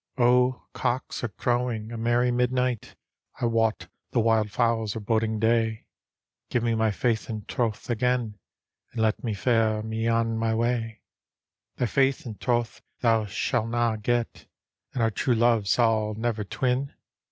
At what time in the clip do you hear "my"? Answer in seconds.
6.73-6.89, 10.39-10.55